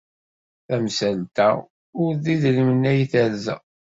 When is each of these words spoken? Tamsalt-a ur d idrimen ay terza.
Tamsalt-a 0.67 1.49
ur 2.01 2.11
d 2.23 2.25
idrimen 2.33 2.89
ay 2.91 3.01
terza. 3.11 3.55